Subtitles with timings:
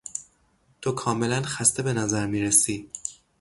[0.81, 2.89] تو کاملا خسته به نظر میرسی!